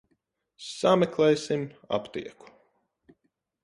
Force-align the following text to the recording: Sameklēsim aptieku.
Sameklēsim 0.67 1.69
aptieku. 2.01 2.53